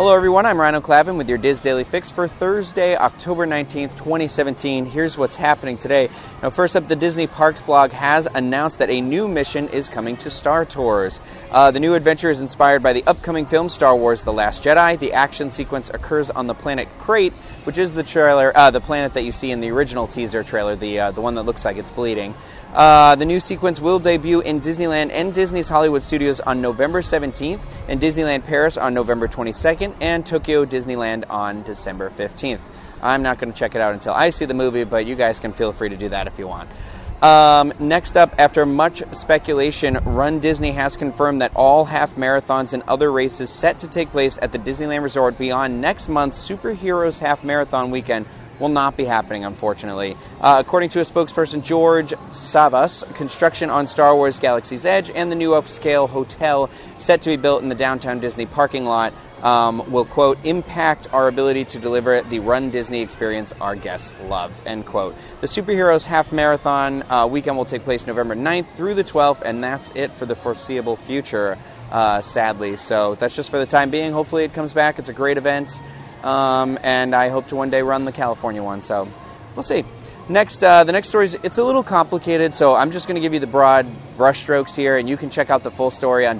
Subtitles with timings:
[0.00, 0.46] Hello, everyone.
[0.46, 4.86] I'm Ryno Clavin with your DIS Daily Fix for Thursday, October 19th, 2017.
[4.86, 6.08] Here's what's happening today.
[6.42, 10.16] Now, first up, the Disney Parks blog has announced that a new mission is coming
[10.16, 11.20] to Star Tours.
[11.50, 14.98] Uh, the new adventure is inspired by the upcoming film Star Wars The Last Jedi.
[14.98, 19.12] The action sequence occurs on the planet Crait, which is the trailer, uh, the planet
[19.12, 21.76] that you see in the original teaser trailer, the, uh, the one that looks like
[21.76, 22.34] it's bleeding.
[22.72, 27.60] Uh, the new sequence will debut in Disneyland and Disney's Hollywood Studios on November 17th,
[27.88, 32.60] and Disneyland Paris on November 22nd, and Tokyo Disneyland on December 15th.
[33.02, 35.38] I'm not going to check it out until I see the movie, but you guys
[35.38, 36.68] can feel free to do that if you want.
[37.22, 43.12] Um, next up, after much speculation, runDisney has confirmed that all half marathons and other
[43.12, 47.90] races set to take place at the Disneyland Resort beyond next month's Superheroes Half Marathon
[47.90, 48.24] weekend
[48.58, 50.16] will not be happening, unfortunately.
[50.40, 55.36] Uh, according to a spokesperson, George Savas, construction on Star Wars Galaxy's Edge and the
[55.36, 60.04] new upscale hotel set to be built in the downtown Disney parking lot um, will,
[60.04, 65.16] quote, impact our ability to deliver the runDisney experience our guests love, end quote.
[65.40, 69.62] The Superheroes Half Marathon uh, weekend will take place November 9th through the 12th, and
[69.62, 71.58] that's it for the foreseeable future,
[71.90, 72.76] uh, sadly.
[72.76, 74.12] So that's just for the time being.
[74.12, 74.98] Hopefully it comes back.
[74.98, 75.80] It's a great event
[76.22, 78.82] um, and I hope to one day run the California one.
[78.82, 79.08] So
[79.54, 79.84] we'll see.
[80.28, 83.20] Next, uh, the next story is it's a little complicated, so I'm just going to
[83.20, 86.38] give you the broad brushstrokes here, and you can check out the full story on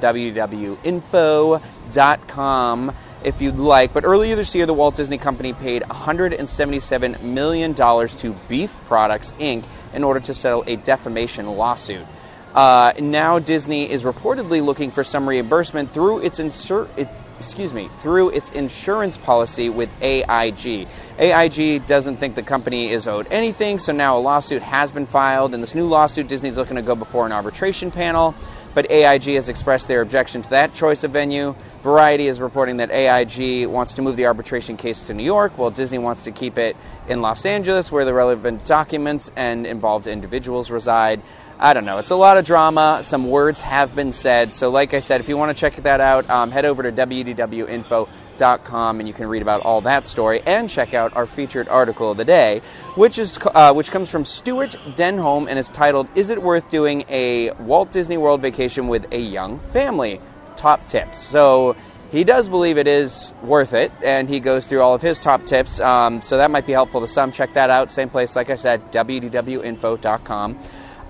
[1.91, 3.92] wdwinfo.com if you'd like.
[3.92, 9.64] But earlier this year, the Walt Disney Company paid $177 million to Beef Products Inc.
[9.92, 12.06] in order to settle a defamation lawsuit.
[12.55, 16.88] Uh, now Disney is reportedly looking for some reimbursement through its insert.
[16.98, 20.86] It, excuse me, through its insurance policy with AIG.
[21.19, 25.54] AIG doesn't think the company is owed anything, so now a lawsuit has been filed.
[25.54, 28.34] In this new lawsuit, Disney's looking to go before an arbitration panel,
[28.74, 31.54] but AIG has expressed their objection to that choice of venue.
[31.82, 35.70] Variety is reporting that AIG wants to move the arbitration case to New York, while
[35.70, 36.76] Disney wants to keep it
[37.08, 41.20] in Los Angeles, where the relevant documents and involved individuals reside.
[41.62, 41.98] I don't know.
[41.98, 43.03] It's a lot of drama.
[43.04, 44.54] Some words have been said.
[44.54, 46.91] So, like I said, if you want to check that out, um, head over to
[46.91, 52.10] wdwinfo.com and you can read about all that story and check out our featured article
[52.10, 52.62] of the day,
[52.94, 57.04] which is uh, which comes from Stuart Denholm and is titled "Is it worth doing
[57.10, 60.19] a Walt Disney World vacation with a young family?"
[60.56, 61.19] Top tips.
[61.19, 61.76] So.
[62.10, 65.47] He does believe it is worth it, and he goes through all of his top
[65.47, 65.78] tips.
[65.78, 67.31] Um, so that might be helpful to some.
[67.31, 67.88] Check that out.
[67.88, 70.59] Same place, like I said, wdwinfo.com.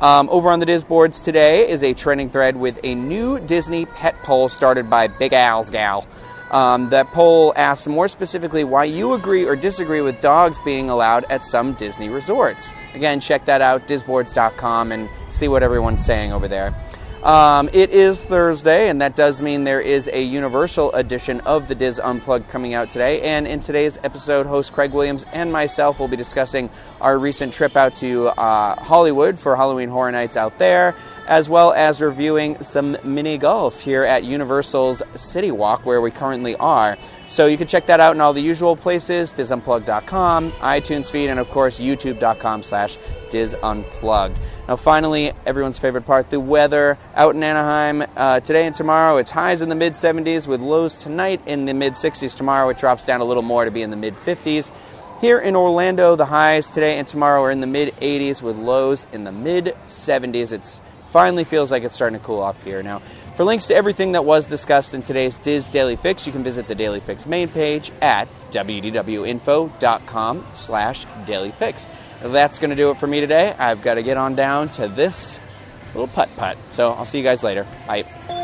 [0.00, 3.84] Um, over on the DIS boards today is a trending thread with a new Disney
[3.84, 6.06] pet poll started by Big Al's Gal.
[6.50, 11.24] Um, that poll asks more specifically why you agree or disagree with dogs being allowed
[11.30, 12.72] at some Disney resorts.
[12.94, 16.74] Again, check that out, disboards.com, and see what everyone's saying over there.
[17.22, 21.74] Um, it is Thursday, and that does mean there is a universal edition of the
[21.74, 23.20] DIS Unplugged coming out today.
[23.20, 27.76] And in today's episode, host Craig Williams and myself will be discussing our recent trip
[27.76, 30.94] out to uh, Hollywood for Halloween Horror Nights out there,
[31.30, 36.56] as well as reviewing some mini golf here at Universal's City Walk, where we currently
[36.56, 36.98] are.
[37.28, 41.38] So you can check that out in all the usual places, disunplugged.com, iTunes feed, and
[41.38, 42.98] of course youtube.com slash
[43.28, 44.36] dizunplugged.
[44.66, 49.18] Now finally, everyone's favorite part, the weather out in Anaheim uh, today and tomorrow.
[49.18, 52.36] It's highs in the mid 70s with lows tonight in the mid 60s.
[52.36, 54.72] Tomorrow it drops down a little more to be in the mid 50s.
[55.20, 59.06] Here in Orlando, the highs today and tomorrow are in the mid 80s with lows
[59.12, 60.50] in the mid 70s.
[60.50, 60.80] It's
[61.10, 62.82] finally feels like it's starting to cool off here.
[62.82, 63.00] Now,
[63.36, 66.68] for links to everything that was discussed in today's DIS Daily Fix, you can visit
[66.68, 71.86] the Daily Fix main page at wdwinfo.com slash dailyfix.
[72.20, 73.54] That's going to do it for me today.
[73.58, 75.40] I've got to get on down to this
[75.94, 76.58] little putt-putt.
[76.70, 77.66] So I'll see you guys later.
[77.86, 78.39] Bye.